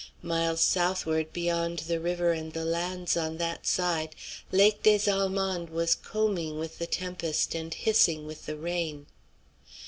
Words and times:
Miles 0.23 0.61
southward 0.61 1.31
beyond 1.31 1.77
the 1.85 1.99
river 1.99 2.31
and 2.31 2.53
the 2.53 2.65
lands 2.65 3.15
on 3.15 3.37
that 3.37 3.67
side, 3.67 4.15
Lake 4.51 4.81
des 4.81 4.97
Allemands 5.07 5.69
was 5.71 5.93
combing 5.93 6.57
with 6.57 6.79
the 6.79 6.87
tempest 6.87 7.53
and 7.53 7.71
hissing 7.71 8.25
with 8.25 8.47
the 8.47 8.57
rain. 8.57 9.05